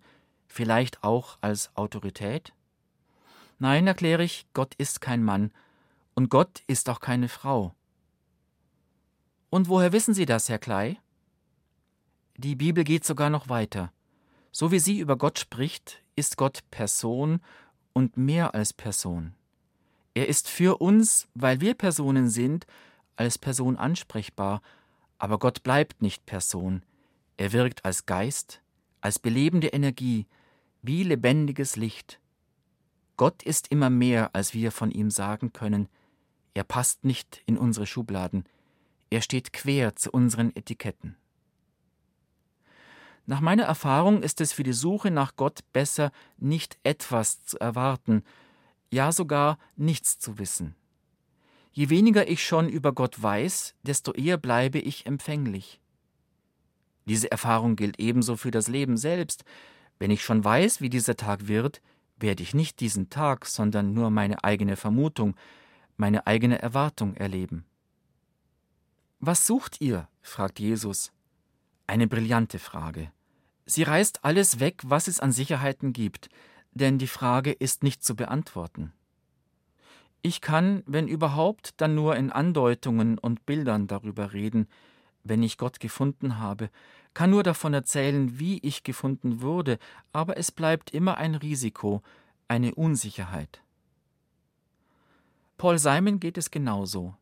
vielleicht 0.48 1.04
auch 1.04 1.40
als 1.42 1.76
Autorität? 1.76 2.54
Nein, 3.58 3.88
erkläre 3.88 4.24
ich, 4.24 4.46
Gott 4.54 4.76
ist 4.76 5.02
kein 5.02 5.24
Mann 5.24 5.52
und 6.20 6.30
Gott 6.30 6.64
ist 6.68 6.90
auch 6.90 7.00
keine 7.00 7.30
Frau. 7.30 7.74
Und 9.50 9.70
woher 9.70 9.94
wissen 9.94 10.14
Sie 10.14 10.26
das, 10.26 10.50
Herr 10.50 10.60
Klei? 10.60 11.00
Die 12.36 12.58
Bibel 12.58 12.84
geht 12.84 13.06
sogar 13.06 13.30
noch 13.30 13.48
weiter. 13.48 13.94
So 14.52 14.70
wie 14.74 14.80
sie 14.80 15.00
über 15.00 15.16
Gott 15.16 15.40
spricht, 15.40 16.04
ist 16.18 16.36
Gott 16.36 16.60
Person 16.72 17.40
und 17.94 18.18
mehr 18.18 18.54
als 18.54 18.74
Person. 18.74 19.34
Er 20.14 20.28
ist 20.28 20.50
für 20.50 20.82
uns, 20.82 21.30
weil 21.36 21.62
wir 21.62 21.74
Personen 21.74 22.28
sind, 22.28 22.68
als 23.16 23.38
Person 23.38 23.78
ansprechbar, 23.78 24.62
aber 25.20 25.40
Gott 25.40 25.64
bleibt 25.64 26.02
nicht 26.02 26.26
Person. 26.26 26.84
Er 27.38 27.54
wirkt 27.54 27.86
als 27.86 28.06
Geist, 28.06 28.62
als 29.00 29.20
belebende 29.20 29.68
Energie, 29.68 30.28
wie 30.82 31.04
lebendiges 31.04 31.78
Licht. 31.78 32.20
Gott 33.16 33.42
ist 33.42 33.72
immer 33.72 33.90
mehr, 33.90 34.36
als 34.36 34.54
wir 34.54 34.74
von 34.74 34.92
ihm 34.92 35.12
sagen 35.12 35.54
können. 35.54 35.88
Er 36.54 36.64
passt 36.64 37.06
nicht 37.06 37.42
in 37.46 37.58
unsere 37.58 37.86
Schubladen. 37.86 38.46
Er 39.10 39.22
steht 39.22 39.54
quer 39.54 39.96
zu 39.96 40.12
unseren 40.12 40.56
Etiketten. 40.56 41.16
Nach 43.26 43.42
meiner 43.42 43.64
Erfahrung 43.64 44.24
ist 44.24 44.42
es 44.42 44.54
für 44.54 44.64
die 44.64 44.74
Suche 44.74 45.12
nach 45.12 45.36
Gott 45.36 45.60
besser, 45.72 46.12
nicht 46.38 46.80
etwas 46.84 47.44
zu 47.44 47.60
erwarten, 47.60 48.24
ja 48.92 49.12
sogar 49.12 49.60
nichts 49.76 50.18
zu 50.18 50.40
wissen. 50.40 50.76
Je 51.72 51.90
weniger 51.90 52.28
ich 52.28 52.44
schon 52.44 52.68
über 52.68 52.92
Gott 52.92 53.22
weiß, 53.22 53.76
desto 53.84 54.14
eher 54.14 54.38
bleibe 54.38 54.80
ich 54.80 55.06
empfänglich. 55.06 55.80
Diese 57.06 57.32
Erfahrung 57.32 57.76
gilt 57.76 58.00
ebenso 58.00 58.36
für 58.36 58.52
das 58.52 58.68
Leben 58.68 58.98
selbst. 58.98 59.44
Wenn 60.00 60.12
ich 60.12 60.24
schon 60.24 60.44
weiß, 60.44 60.82
wie 60.82 60.90
dieser 60.90 61.16
Tag 61.16 61.48
wird, 61.48 61.82
werde 62.18 62.44
ich 62.44 62.54
nicht 62.54 62.80
diesen 62.80 63.10
Tag, 63.10 63.46
sondern 63.46 63.94
nur 63.94 64.10
meine 64.10 64.44
eigene 64.44 64.76
Vermutung, 64.76 65.36
meine 66.00 66.28
eigene 66.28 66.62
Erwartung 66.62 67.14
erleben. 67.16 67.66
Was 69.20 69.46
sucht 69.46 69.82
ihr? 69.82 70.08
fragt 70.22 70.60
Jesus. 70.60 71.12
Eine 71.88 72.08
brillante 72.08 72.58
Frage. 72.58 73.12
Sie 73.66 73.84
reißt 73.84 74.24
alles 74.24 74.60
weg, 74.60 74.82
was 74.86 75.08
es 75.08 75.20
an 75.20 75.32
Sicherheiten 75.32 75.92
gibt, 75.92 76.30
denn 76.72 76.98
die 76.98 77.08
Frage 77.08 77.52
ist 77.52 77.84
nicht 77.84 78.04
zu 78.04 78.16
beantworten. 78.16 78.94
Ich 80.22 80.42
kann, 80.42 80.84
wenn 80.86 81.08
überhaupt, 81.08 81.74
dann 81.78 81.96
nur 81.96 82.16
in 82.16 82.32
Andeutungen 82.32 83.18
und 83.18 83.46
Bildern 83.46 83.88
darüber 83.88 84.34
reden, 84.34 84.68
wenn 85.24 85.44
ich 85.44 85.58
Gott 85.58 85.80
gefunden 85.80 86.40
habe, 86.40 86.70
kann 87.14 87.30
nur 87.30 87.44
davon 87.44 87.74
erzählen, 87.74 88.40
wie 88.40 88.60
ich 88.60 88.84
gefunden 88.84 89.42
wurde, 89.42 89.80
aber 90.14 90.38
es 90.38 90.52
bleibt 90.52 90.92
immer 90.92 91.18
ein 91.18 91.36
Risiko, 91.36 92.02
eine 92.48 92.74
Unsicherheit. 92.76 93.62
Paul 95.60 95.78
Simon 95.78 96.22
geht 96.22 96.38
es 96.38 96.52
genauso. 96.52 97.16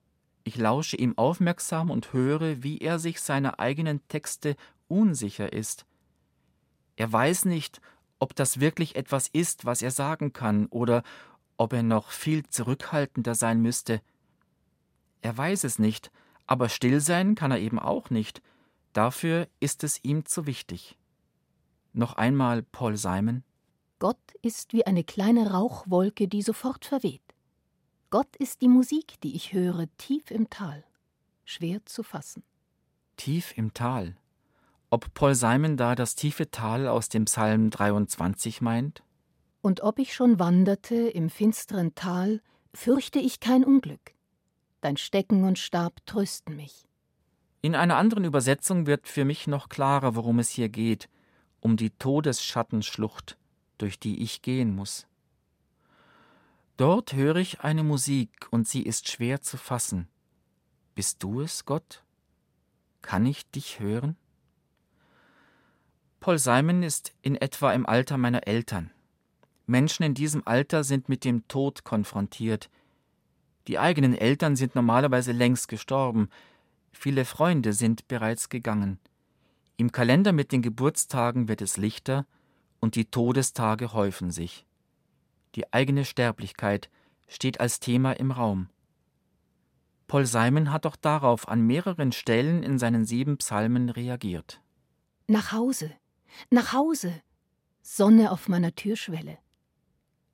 Ich 0.43 0.57
lausche 0.57 0.95
ihm 0.95 1.17
aufmerksam 1.17 1.89
und 1.89 2.13
höre, 2.13 2.61
wie 2.61 2.77
er 2.77 2.99
sich 2.99 3.19
seiner 3.19 3.59
eigenen 3.59 4.07
Texte 4.09 4.55
unsicher 4.87 5.51
ist. 5.51 5.87
Er 6.97 7.11
weiß 7.11 7.45
nicht, 7.45 7.81
ob 8.19 8.35
das 8.35 8.59
wirklich 8.59 8.95
etwas 8.95 9.27
ist, 9.27 9.65
was 9.65 9.81
er 9.81 9.89
sagen 9.89 10.33
kann, 10.33 10.67
oder 10.67 11.01
ob 11.57 11.73
er 11.73 11.81
noch 11.81 12.11
viel 12.11 12.45
zurückhaltender 12.45 13.33
sein 13.33 13.59
müsste. 13.59 14.01
Er 15.21 15.35
weiß 15.35 15.63
es 15.63 15.79
nicht, 15.79 16.11
aber 16.45 16.69
still 16.69 16.99
sein 16.99 17.33
kann 17.33 17.49
er 17.49 17.59
eben 17.59 17.79
auch 17.79 18.11
nicht. 18.11 18.43
Dafür 18.93 19.47
ist 19.59 19.83
es 19.83 20.03
ihm 20.03 20.27
zu 20.27 20.45
wichtig. 20.45 20.95
Noch 21.91 22.13
einmal 22.17 22.61
Paul 22.61 22.97
Simon. 22.97 23.43
Gott 23.97 24.21
ist 24.43 24.73
wie 24.73 24.85
eine 24.85 25.03
kleine 25.03 25.53
Rauchwolke, 25.53 26.27
die 26.27 26.43
sofort 26.43 26.85
verweht. 26.85 27.26
Gott 28.09 28.37
ist 28.37 28.61
die 28.61 28.69
Musik, 28.69 29.19
die 29.21 29.35
ich 29.35 29.51
höre, 29.51 29.85
tief 29.97 30.31
im 30.31 30.49
Tal. 30.49 30.85
Schwer 31.43 31.85
zu 31.85 32.03
fassen. 32.03 32.43
Tief 33.17 33.57
im 33.57 33.73
Tal. 33.73 34.15
Ob 34.89 35.13
Paul 35.13 35.35
Simon 35.35 35.75
da 35.75 35.93
das 35.93 36.15
tiefe 36.15 36.49
Tal 36.49 36.87
aus 36.87 37.09
dem 37.09 37.25
Psalm 37.25 37.69
23 37.69 38.61
meint? 38.61 39.03
Und 39.61 39.81
ob 39.81 39.99
ich 39.99 40.13
schon 40.13 40.39
wanderte 40.39 40.95
im 40.95 41.29
finsteren 41.29 41.95
Tal, 41.95 42.41
fürchte 42.73 43.19
ich 43.19 43.41
kein 43.41 43.65
Unglück. 43.65 44.13
Dein 44.79 44.95
Stecken 44.95 45.43
und 45.43 45.59
Stab 45.59 46.05
trösten 46.05 46.55
mich. 46.55 46.87
In 47.61 47.75
einer 47.75 47.97
anderen 47.97 48.23
Übersetzung 48.23 48.85
wird 48.85 49.09
für 49.09 49.25
mich 49.25 49.47
noch 49.47 49.67
klarer, 49.67 50.15
worum 50.15 50.39
es 50.39 50.49
hier 50.49 50.69
geht, 50.69 51.09
um 51.59 51.75
die 51.75 51.89
Todesschattenschlucht, 51.89 53.37
durch 53.77 53.99
die 53.99 54.23
ich 54.23 54.41
gehen 54.41 54.73
muss. 54.73 55.07
Dort 56.77 57.13
höre 57.13 57.37
ich 57.37 57.61
eine 57.61 57.83
Musik, 57.83 58.47
und 58.51 58.67
sie 58.67 58.83
ist 58.83 59.09
schwer 59.09 59.41
zu 59.41 59.57
fassen. 59.57 60.07
Bist 60.93 61.23
du 61.23 61.41
es, 61.41 61.65
Gott? 61.65 62.03
Kann 63.01 63.25
ich 63.25 63.49
dich 63.49 63.79
hören? 63.79 64.15
Paul 66.19 66.37
Simon 66.37 66.83
ist 66.83 67.13
in 67.23 67.35
etwa 67.35 67.73
im 67.73 67.87
Alter 67.87 68.17
meiner 68.17 68.47
Eltern. 68.47 68.91
Menschen 69.65 70.03
in 70.03 70.13
diesem 70.13 70.45
Alter 70.45 70.83
sind 70.83 71.09
mit 71.09 71.23
dem 71.25 71.47
Tod 71.47 71.83
konfrontiert. 71.83 72.69
Die 73.67 73.79
eigenen 73.79 74.13
Eltern 74.13 74.55
sind 74.55 74.75
normalerweise 74.75 75.31
längst 75.31 75.67
gestorben, 75.67 76.29
viele 76.91 77.25
Freunde 77.25 77.73
sind 77.73 78.07
bereits 78.07 78.49
gegangen. 78.49 78.99
Im 79.77 79.91
Kalender 79.91 80.31
mit 80.31 80.51
den 80.51 80.61
Geburtstagen 80.61 81.47
wird 81.47 81.61
es 81.61 81.77
lichter 81.77 82.27
und 82.79 82.95
die 82.95 83.05
Todestage 83.05 83.93
häufen 83.93 84.31
sich. 84.31 84.67
Die 85.57 85.73
eigene 85.73 86.05
Sterblichkeit 86.05 86.91
steht 87.27 87.59
als 87.59 87.79
Thema 87.79 88.11
im 88.11 88.29
Raum. 88.29 88.69
Paul 90.05 90.27
Simon 90.27 90.71
hat 90.71 90.85
auch 90.85 90.95
darauf 90.95 91.47
an 91.47 91.61
mehreren 91.61 92.11
Stellen 92.11 92.61
in 92.61 92.77
seinen 92.77 93.05
sieben 93.05 93.37
Psalmen 93.37 93.89
reagiert. 93.89 94.61
Nach 95.25 95.51
Hause, 95.51 95.91
nach 96.51 96.73
Hause, 96.73 97.11
Sonne 97.81 98.31
auf 98.31 98.47
meiner 98.47 98.75
Türschwelle. 98.75 99.39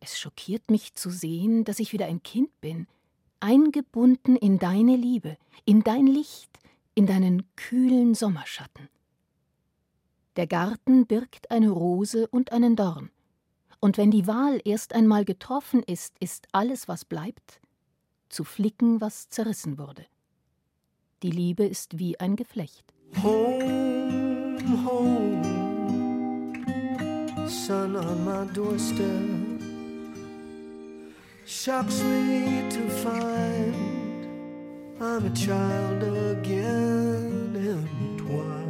Es 0.01 0.19
schockiert 0.19 0.69
mich 0.69 0.93
zu 0.93 1.09
sehen, 1.09 1.63
dass 1.63 1.79
ich 1.79 1.93
wieder 1.93 2.07
ein 2.07 2.21
Kind 2.21 2.49
bin, 2.59 2.85
eingebunden 3.39 4.35
in 4.35 4.59
deine 4.59 4.97
Liebe, 4.97 5.37
in 5.63 5.83
dein 5.83 6.05
Licht, 6.05 6.59
in 6.95 7.07
deinen 7.07 7.43
kühlen 7.55 8.13
Sommerschatten. 8.13 8.89
Der 10.35 10.47
Garten 10.47 11.07
birgt 11.07 11.49
eine 11.49 11.69
Rose 11.69 12.27
und 12.27 12.51
einen 12.51 12.75
Dorn. 12.75 13.09
Und 13.83 13.97
wenn 13.97 14.11
die 14.11 14.27
Wahl 14.27 14.61
erst 14.63 14.95
einmal 14.95 15.25
getroffen 15.25 15.83
ist, 15.83 16.15
ist 16.21 16.47
alles, 16.53 16.87
was 16.87 17.03
bleibt, 17.03 17.59
zu 18.29 18.45
flicken, 18.45 19.01
was 19.01 19.27
zerrissen 19.27 19.77
wurde. 19.77 20.05
Die 21.21 21.31
Liebe 21.31 21.65
ist 21.65 21.99
wie 21.99 22.17
ein 22.17 22.37
Geflecht. 22.37 22.85
Home, 23.21 24.57
home, 24.85 25.41
sun 27.45 27.97
on 27.97 28.23
my 28.23 28.45
doorstep. 28.53 29.03
Shocks 31.45 32.01
me 32.03 32.69
to 32.69 32.88
find 32.89 33.75
I'm 35.01 35.25
a 35.25 35.31
child 35.36 36.03
again 36.03 37.53
entwined 37.53 38.62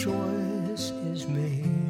choice 0.00 0.92
is 1.12 1.26
made. 1.26 1.80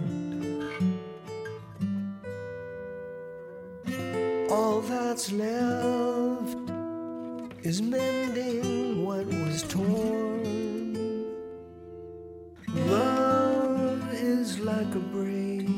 all 4.50 4.80
that's 4.80 5.30
left 5.30 6.56
is 7.62 7.80
mending 7.80 9.04
what 9.04 9.26
was 9.26 9.62
torn. 9.62 10.42
Love 12.88 14.02
is 14.12 14.58
like 14.58 14.92
a 14.94 15.04
braid. 15.12 15.70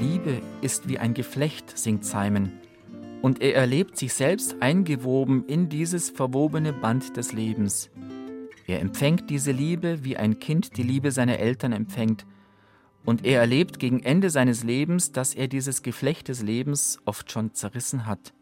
Liebe 0.00 0.42
ist 0.62 0.88
wie 0.88 0.98
ein 0.98 1.14
Geflecht, 1.14 1.78
singt 1.78 2.04
Simon. 2.04 2.58
Und 3.22 3.40
er 3.40 3.54
erlebt 3.54 3.96
sich 3.96 4.12
selbst 4.12 4.60
eingewoben 4.60 5.46
in 5.46 5.68
dieses 5.68 6.10
verwobene 6.10 6.72
Band 6.72 7.16
des 7.16 7.32
Lebens. 7.32 7.88
Er 8.66 8.80
empfängt 8.80 9.30
diese 9.30 9.52
Liebe, 9.52 10.04
wie 10.04 10.16
ein 10.16 10.38
Kind 10.40 10.76
die 10.76 10.82
Liebe 10.82 11.12
seiner 11.12 11.38
Eltern 11.38 11.72
empfängt, 11.72 12.26
und 13.04 13.24
er 13.24 13.40
erlebt 13.40 13.78
gegen 13.78 14.00
Ende 14.02 14.30
seines 14.30 14.62
Lebens, 14.62 15.12
dass 15.12 15.34
er 15.34 15.48
dieses 15.48 15.82
Geflecht 15.82 16.28
des 16.28 16.42
Lebens 16.42 16.98
oft 17.04 17.32
schon 17.32 17.54
zerrissen 17.54 18.06
hat. 18.06 18.32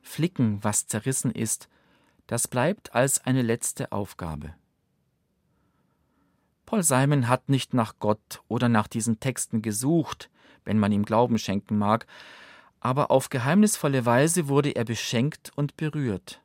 Flicken, 0.00 0.62
was 0.62 0.86
zerrissen 0.86 1.30
ist, 1.30 1.68
das 2.26 2.48
bleibt 2.48 2.94
als 2.94 3.24
eine 3.24 3.42
letzte 3.42 3.92
Aufgabe. 3.92 4.54
Paul 6.66 6.82
Simon 6.82 7.28
hat 7.28 7.48
nicht 7.48 7.74
nach 7.74 7.98
Gott 7.98 8.42
oder 8.48 8.68
nach 8.68 8.88
diesen 8.88 9.20
Texten 9.20 9.60
gesucht, 9.60 10.30
wenn 10.64 10.78
man 10.78 10.92
ihm 10.92 11.04
Glauben 11.04 11.38
schenken 11.38 11.76
mag, 11.76 12.06
aber 12.84 13.10
auf 13.10 13.30
geheimnisvolle 13.30 14.06
Weise 14.06 14.46
wurde 14.46 14.76
er 14.76 14.84
beschenkt 14.84 15.50
und 15.56 15.76
berührt 15.76 16.40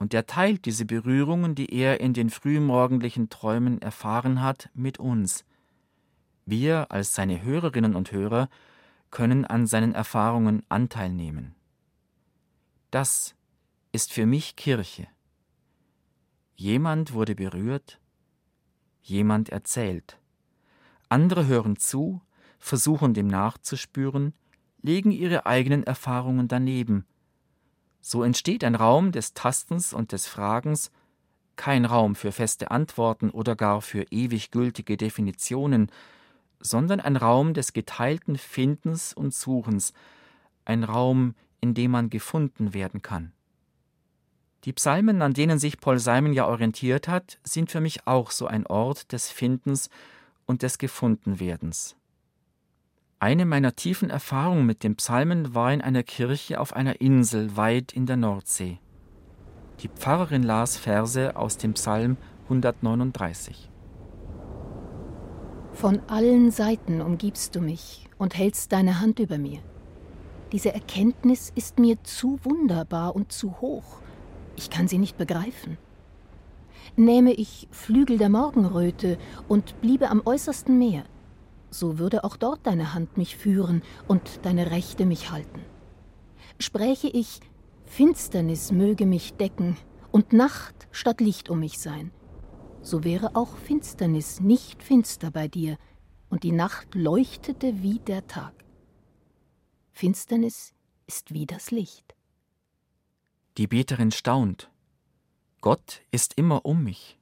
und 0.00 0.14
er 0.14 0.24
teilt 0.26 0.64
diese 0.64 0.86
Berührungen, 0.86 1.54
die 1.54 1.74
er 1.74 2.00
in 2.00 2.14
den 2.14 2.30
frühmorgendlichen 2.30 3.28
Träumen 3.28 3.82
erfahren 3.82 4.40
hat, 4.40 4.70
mit 4.72 4.98
uns. 4.98 5.44
Wir 6.46 6.90
als 6.90 7.14
seine 7.14 7.42
Hörerinnen 7.42 7.94
und 7.94 8.10
Hörer 8.10 8.48
können 9.10 9.44
an 9.44 9.66
seinen 9.66 9.94
Erfahrungen 9.94 10.62
Anteil 10.70 11.10
nehmen. 11.10 11.54
Das 12.90 13.34
ist 13.92 14.10
für 14.10 14.24
mich 14.24 14.56
Kirche. 14.56 15.06
Jemand 16.54 17.12
wurde 17.12 17.34
berührt, 17.34 18.00
jemand 19.02 19.50
erzählt. 19.50 20.18
Andere 21.10 21.46
hören 21.46 21.76
zu, 21.76 22.22
versuchen 22.58 23.12
dem 23.12 23.26
nachzuspüren, 23.26 24.32
legen 24.82 25.10
ihre 25.10 25.46
eigenen 25.46 25.84
Erfahrungen 25.84 26.48
daneben– 26.48 27.06
so 28.00 28.22
entsteht 28.22 28.64
ein 28.64 28.74
Raum 28.74 29.12
des 29.12 29.34
Tastens 29.34 29.92
und 29.92 30.12
des 30.12 30.26
Fragens, 30.26 30.90
kein 31.56 31.84
Raum 31.84 32.14
für 32.14 32.32
feste 32.32 32.70
Antworten 32.70 33.30
oder 33.30 33.54
gar 33.54 33.82
für 33.82 34.04
ewig 34.10 34.50
gültige 34.50 34.96
Definitionen, 34.96 35.90
sondern 36.58 37.00
ein 37.00 37.16
Raum 37.16 37.52
des 37.52 37.72
geteilten 37.72 38.36
Findens 38.36 39.12
und 39.12 39.34
Suchens, 39.34 39.92
ein 40.64 40.84
Raum, 40.84 41.34
in 41.60 41.74
dem 41.74 41.90
man 41.90 42.08
gefunden 42.08 42.72
werden 42.72 43.02
kann. 43.02 43.32
Die 44.64 44.72
Psalmen, 44.72 45.22
an 45.22 45.34
denen 45.34 45.58
sich 45.58 45.78
Paul 45.78 45.98
Simon 45.98 46.32
ja 46.32 46.46
orientiert 46.46 47.08
hat, 47.08 47.38
sind 47.44 47.70
für 47.70 47.80
mich 47.80 48.06
auch 48.06 48.30
so 48.30 48.46
ein 48.46 48.66
Ort 48.66 49.12
des 49.12 49.30
Findens 49.30 49.88
und 50.46 50.62
des 50.62 50.78
Gefundenwerdens. 50.78 51.96
Eine 53.22 53.44
meiner 53.44 53.76
tiefen 53.76 54.08
Erfahrungen 54.08 54.64
mit 54.64 54.82
den 54.82 54.96
Psalmen 54.96 55.54
war 55.54 55.70
in 55.74 55.82
einer 55.82 56.02
Kirche 56.02 56.58
auf 56.58 56.74
einer 56.74 57.02
Insel 57.02 57.54
weit 57.54 57.92
in 57.92 58.06
der 58.06 58.16
Nordsee. 58.16 58.78
Die 59.80 59.88
Pfarrerin 59.88 60.42
las 60.42 60.78
Verse 60.78 61.36
aus 61.36 61.58
dem 61.58 61.74
Psalm 61.74 62.16
139. 62.44 63.70
Von 65.74 66.00
allen 66.06 66.50
Seiten 66.50 67.02
umgibst 67.02 67.54
du 67.54 67.60
mich 67.60 68.08
und 68.16 68.38
hältst 68.38 68.72
deine 68.72 69.00
Hand 69.00 69.18
über 69.18 69.36
mir. 69.36 69.60
Diese 70.52 70.72
Erkenntnis 70.72 71.52
ist 71.54 71.78
mir 71.78 72.02
zu 72.02 72.40
wunderbar 72.42 73.14
und 73.14 73.32
zu 73.32 73.60
hoch. 73.60 74.00
Ich 74.56 74.70
kann 74.70 74.88
sie 74.88 74.98
nicht 74.98 75.18
begreifen. 75.18 75.76
Nähme 76.96 77.34
ich 77.34 77.68
Flügel 77.70 78.16
der 78.16 78.30
Morgenröte 78.30 79.18
und 79.46 79.78
bliebe 79.82 80.08
am 80.08 80.22
äußersten 80.24 80.78
Meer, 80.78 81.04
so 81.70 81.98
würde 81.98 82.24
auch 82.24 82.36
dort 82.36 82.66
deine 82.66 82.94
Hand 82.94 83.16
mich 83.16 83.36
führen 83.36 83.82
und 84.08 84.44
deine 84.44 84.70
Rechte 84.70 85.06
mich 85.06 85.30
halten. 85.30 85.60
Spräche 86.58 87.08
ich, 87.08 87.40
Finsternis 87.84 88.72
möge 88.72 89.06
mich 89.06 89.34
decken 89.34 89.76
und 90.10 90.32
Nacht 90.32 90.88
statt 90.90 91.20
Licht 91.20 91.48
um 91.48 91.60
mich 91.60 91.78
sein, 91.78 92.10
so 92.82 93.04
wäre 93.04 93.36
auch 93.36 93.56
Finsternis 93.56 94.40
nicht 94.40 94.82
finster 94.82 95.30
bei 95.30 95.48
dir, 95.48 95.76
und 96.28 96.44
die 96.44 96.52
Nacht 96.52 96.94
leuchtete 96.94 97.82
wie 97.82 97.98
der 97.98 98.26
Tag. 98.26 98.54
Finsternis 99.92 100.72
ist 101.06 101.34
wie 101.34 101.44
das 101.44 101.72
Licht. 101.72 102.14
Die 103.58 103.66
Beterin 103.66 104.12
staunt. 104.12 104.70
Gott 105.60 106.02
ist 106.12 106.34
immer 106.38 106.64
um 106.64 106.84
mich. 106.84 107.18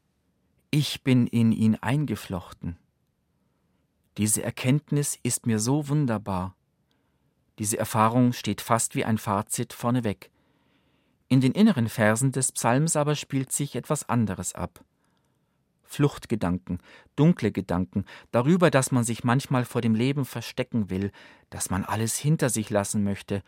Ich 0.71 1.03
bin 1.03 1.27
in 1.27 1.53
ihn 1.53 1.77
eingeflochten. 1.77 2.77
Diese 4.19 4.43
Erkenntnis 4.43 5.17
ist 5.23 5.47
mir 5.47 5.61
so 5.61 5.89
wunderbar. 5.89 6.57
Diese 7.61 7.79
Erfahrung 7.79 8.33
steht 8.33 8.61
fast 8.61 8.97
wie 8.97 9.05
ein 9.05 9.17
Fazit 9.17 9.73
vorneweg. 9.73 10.33
In 11.29 11.41
den 11.41 11.53
inneren 11.53 11.89
Versen 11.89 12.33
des 12.33 12.51
Psalms 12.51 12.97
aber 12.97 13.15
spielt 13.15 13.53
sich 13.53 13.77
etwas 13.77 14.09
anderes 14.09 14.57
ab. 14.57 14.85
Fluchtgedanken, 15.85 16.81
dunkle 17.15 17.53
Gedanken, 17.53 18.05
darüber, 18.33 18.71
dass 18.71 18.91
man 18.91 19.05
sich 19.05 19.23
manchmal 19.23 19.65
vor 19.65 19.81
dem 19.81 19.95
Leben 19.95 20.25
verstecken 20.25 20.91
will, 20.91 21.13
dass 21.49 21.71
man 21.71 21.85
alles 21.85 22.19
hinter 22.19 22.51
sich 22.51 22.71
lassen 22.71 23.05
möchte, 23.05 23.43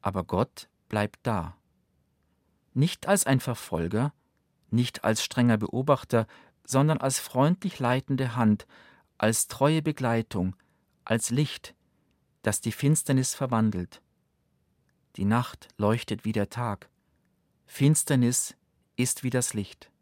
aber 0.00 0.24
Gott 0.24 0.68
bleibt 0.88 1.20
da. 1.22 1.56
Nicht 2.74 3.06
als 3.06 3.24
ein 3.24 3.38
Verfolger, 3.38 4.12
nicht 4.70 5.04
als 5.04 5.22
strenger 5.22 5.58
Beobachter, 5.58 6.26
sondern 6.64 6.98
als 6.98 7.20
freundlich 7.20 7.78
leitende 7.78 8.34
Hand, 8.34 8.66
als 9.22 9.46
treue 9.46 9.82
Begleitung, 9.82 10.56
als 11.04 11.30
Licht, 11.30 11.76
das 12.42 12.60
die 12.60 12.72
Finsternis 12.72 13.34
verwandelt. 13.34 14.02
Die 15.14 15.24
Nacht 15.24 15.68
leuchtet 15.78 16.24
wie 16.24 16.32
der 16.32 16.50
Tag, 16.50 16.90
Finsternis 17.64 18.56
ist 18.96 19.22
wie 19.22 19.30
das 19.30 19.54
Licht. 19.54 19.92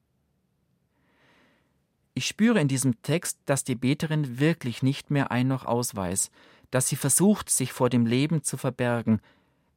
Ich 2.14 2.26
spüre 2.26 2.60
in 2.60 2.68
diesem 2.68 3.02
Text, 3.02 3.38
dass 3.44 3.62
die 3.62 3.74
Beterin 3.74 4.38
wirklich 4.38 4.82
nicht 4.82 5.10
mehr 5.10 5.30
ein 5.30 5.48
noch 5.48 5.66
aus 5.66 5.94
weiß, 5.94 6.30
dass 6.70 6.88
sie 6.88 6.96
versucht, 6.96 7.50
sich 7.50 7.74
vor 7.74 7.90
dem 7.90 8.06
Leben 8.06 8.42
zu 8.42 8.56
verbergen. 8.56 9.20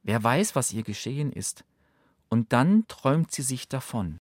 Wer 0.04 0.24
weiß, 0.24 0.56
was 0.56 0.72
ihr 0.72 0.84
geschehen 0.84 1.34
ist. 1.34 1.66
Und 2.30 2.54
dann 2.54 2.88
träumt 2.88 3.32
sie 3.32 3.42
sich 3.42 3.68
davon. 3.68 4.20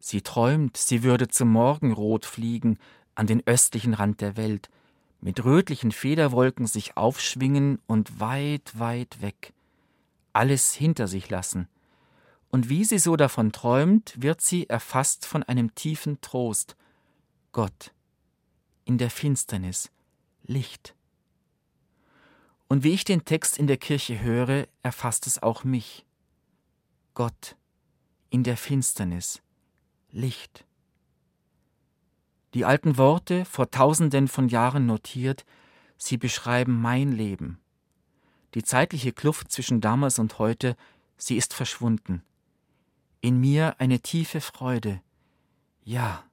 Sie 0.00 0.20
träumt, 0.20 0.76
sie 0.76 1.02
würde 1.02 1.28
zum 1.28 1.50
Morgenrot 1.50 2.26
fliegen, 2.26 2.78
an 3.18 3.26
den 3.26 3.44
östlichen 3.46 3.94
Rand 3.94 4.20
der 4.20 4.36
Welt, 4.36 4.70
mit 5.20 5.44
rötlichen 5.44 5.90
Federwolken 5.90 6.68
sich 6.68 6.96
aufschwingen 6.96 7.80
und 7.88 8.20
weit, 8.20 8.78
weit 8.78 9.20
weg, 9.20 9.52
alles 10.32 10.72
hinter 10.72 11.08
sich 11.08 11.28
lassen. 11.28 11.66
Und 12.50 12.68
wie 12.68 12.84
sie 12.84 13.00
so 13.00 13.16
davon 13.16 13.50
träumt, 13.50 14.14
wird 14.22 14.40
sie 14.40 14.68
erfasst 14.68 15.26
von 15.26 15.42
einem 15.42 15.74
tiefen 15.74 16.20
Trost, 16.20 16.76
Gott, 17.50 17.92
in 18.84 18.98
der 18.98 19.10
Finsternis, 19.10 19.90
Licht. 20.44 20.94
Und 22.68 22.84
wie 22.84 22.92
ich 22.92 23.02
den 23.02 23.24
Text 23.24 23.58
in 23.58 23.66
der 23.66 23.78
Kirche 23.78 24.20
höre, 24.20 24.68
erfasst 24.84 25.26
es 25.26 25.42
auch 25.42 25.64
mich. 25.64 26.06
Gott, 27.14 27.56
in 28.30 28.44
der 28.44 28.56
Finsternis, 28.56 29.42
Licht. 30.12 30.67
Die 32.54 32.64
alten 32.64 32.96
Worte, 32.96 33.44
vor 33.44 33.70
tausenden 33.70 34.28
von 34.28 34.48
Jahren 34.48 34.86
notiert, 34.86 35.44
sie 35.96 36.16
beschreiben 36.16 36.80
mein 36.80 37.12
Leben. 37.12 37.58
Die 38.54 38.62
zeitliche 38.62 39.12
Kluft 39.12 39.52
zwischen 39.52 39.80
damals 39.80 40.18
und 40.18 40.38
heute, 40.38 40.76
sie 41.16 41.36
ist 41.36 41.52
verschwunden. 41.52 42.22
In 43.20 43.38
mir 43.38 43.74
eine 43.78 44.00
tiefe 44.00 44.40
Freude. 44.40 45.02
Ja, 45.82 46.24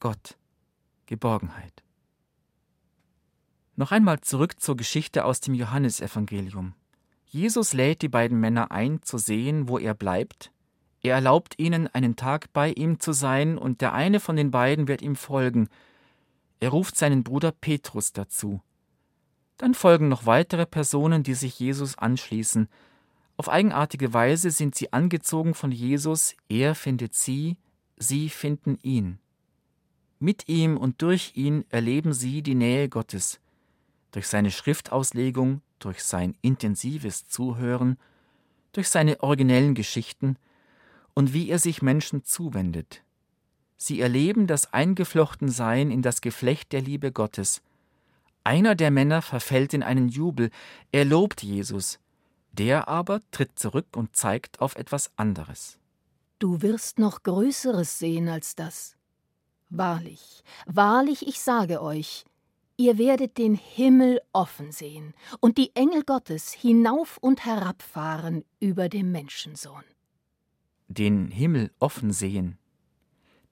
Gott, 0.00 0.36
Geborgenheit. 1.06 1.82
Noch 3.76 3.92
einmal 3.92 4.20
zurück 4.20 4.60
zur 4.60 4.76
Geschichte 4.76 5.24
aus 5.24 5.40
dem 5.40 5.54
Johannesevangelium. 5.54 6.74
Jesus 7.26 7.72
lädt 7.72 8.02
die 8.02 8.08
beiden 8.08 8.40
Männer 8.40 8.72
ein, 8.72 9.02
zu 9.02 9.18
sehen, 9.18 9.68
wo 9.68 9.78
er 9.78 9.94
bleibt. 9.94 10.50
Er 11.02 11.14
erlaubt 11.14 11.54
ihnen, 11.58 11.86
einen 11.88 12.16
Tag 12.16 12.52
bei 12.52 12.72
ihm 12.72 13.00
zu 13.00 13.12
sein, 13.12 13.56
und 13.58 13.80
der 13.80 13.92
eine 13.92 14.20
von 14.20 14.36
den 14.36 14.50
beiden 14.50 14.88
wird 14.88 15.02
ihm 15.02 15.16
folgen. 15.16 15.68
Er 16.60 16.70
ruft 16.70 16.96
seinen 16.96 17.22
Bruder 17.22 17.52
Petrus 17.52 18.12
dazu. 18.12 18.60
Dann 19.58 19.74
folgen 19.74 20.08
noch 20.08 20.26
weitere 20.26 20.66
Personen, 20.66 21.22
die 21.22 21.34
sich 21.34 21.58
Jesus 21.58 21.98
anschließen. 21.98 22.68
Auf 23.36 23.48
eigenartige 23.48 24.12
Weise 24.12 24.50
sind 24.50 24.74
sie 24.74 24.92
angezogen 24.92 25.54
von 25.54 25.70
Jesus, 25.70 26.34
er 26.48 26.74
findet 26.74 27.14
sie, 27.14 27.56
sie 27.96 28.28
finden 28.28 28.78
ihn. 28.82 29.18
Mit 30.18 30.48
ihm 30.48 30.76
und 30.76 31.00
durch 31.02 31.32
ihn 31.36 31.64
erleben 31.68 32.12
sie 32.12 32.42
die 32.42 32.56
Nähe 32.56 32.88
Gottes. 32.88 33.40
Durch 34.10 34.26
seine 34.26 34.50
Schriftauslegung, 34.50 35.60
durch 35.78 36.02
sein 36.02 36.36
intensives 36.42 37.28
Zuhören, 37.28 37.98
durch 38.72 38.88
seine 38.88 39.22
originellen 39.22 39.74
Geschichten 39.74 40.36
und 41.18 41.32
wie 41.32 41.48
er 41.50 41.58
sich 41.58 41.82
Menschen 41.82 42.22
zuwendet. 42.22 43.02
Sie 43.76 44.00
erleben 44.00 44.46
das 44.46 44.72
Eingeflochtensein 44.72 45.90
in 45.90 46.00
das 46.00 46.20
Geflecht 46.20 46.70
der 46.72 46.80
Liebe 46.80 47.10
Gottes. 47.10 47.60
Einer 48.44 48.76
der 48.76 48.92
Männer 48.92 49.20
verfällt 49.20 49.74
in 49.74 49.82
einen 49.82 50.08
Jubel, 50.08 50.50
er 50.92 51.04
lobt 51.04 51.42
Jesus, 51.42 51.98
der 52.52 52.86
aber 52.86 53.18
tritt 53.32 53.58
zurück 53.58 53.96
und 53.96 54.14
zeigt 54.14 54.60
auf 54.60 54.76
etwas 54.76 55.10
anderes. 55.16 55.76
Du 56.38 56.62
wirst 56.62 57.00
noch 57.00 57.24
Größeres 57.24 57.98
sehen 57.98 58.28
als 58.28 58.54
das. 58.54 58.94
Wahrlich, 59.70 60.44
wahrlich, 60.66 61.26
ich 61.26 61.40
sage 61.40 61.82
euch, 61.82 62.26
ihr 62.76 62.96
werdet 62.96 63.38
den 63.38 63.56
Himmel 63.56 64.20
offen 64.32 64.70
sehen 64.70 65.14
und 65.40 65.58
die 65.58 65.74
Engel 65.74 66.04
Gottes 66.04 66.52
hinauf 66.52 67.18
und 67.20 67.44
herabfahren 67.44 68.44
über 68.60 68.88
dem 68.88 69.10
Menschensohn. 69.10 69.82
Den 70.88 71.30
Himmel 71.30 71.70
offen 71.78 72.12
sehen. 72.12 72.58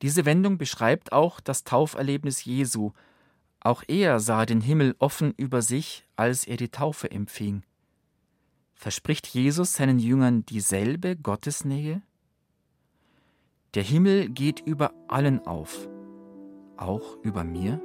Diese 0.03 0.25
Wendung 0.25 0.59
beschreibt 0.59 1.13
auch 1.13 1.41
das 1.41 1.65
Tauferlebnis 1.65 2.45
Jesu. 2.45 2.93
Auch 3.61 3.83
er 3.89 4.21
sah 4.21 4.45
den 4.45 4.61
Himmel 4.61 4.95
offen 4.99 5.33
über 5.37 5.63
sich, 5.63 6.05
als 6.17 6.47
er 6.47 6.57
die 6.57 6.71
Taufe 6.71 7.11
empfing. 7.11 7.63
Verspricht 8.75 9.27
Jesus 9.27 9.75
seinen 9.75 9.99
Jüngern 9.99 10.45
dieselbe 10.45 11.17
Gottesnähe? 11.17 12.03
Der 13.75 13.83
Himmel 13.83 14.29
geht 14.29 14.61
über 14.61 14.93
allen 15.09 15.47
auf 15.47 15.89
auch 16.77 17.17
über 17.23 17.45
mir? 17.45 17.81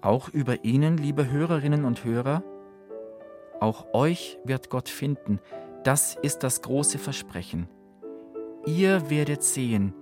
Auch 0.00 0.28
über 0.28 0.64
Ihnen, 0.64 0.96
liebe 0.96 1.30
Hörerinnen 1.30 1.84
und 1.84 2.04
Hörer? 2.04 2.42
Auch 3.60 3.92
euch 3.92 4.38
wird 4.44 4.70
Gott 4.70 4.88
finden, 4.88 5.40
das 5.84 6.16
ist 6.22 6.42
das 6.42 6.62
große 6.62 6.98
Versprechen. 6.98 7.68
Ihr 8.68 9.08
werdet 9.08 9.42
sehen, 9.42 9.94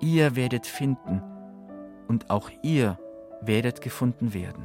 ihr 0.00 0.34
werdet 0.34 0.66
finden 0.66 1.22
und 2.08 2.28
auch 2.28 2.50
ihr 2.64 2.98
werdet 3.40 3.80
gefunden 3.82 4.34
werden. 4.34 4.64